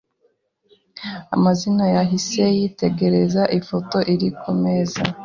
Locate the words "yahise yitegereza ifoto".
1.95-3.97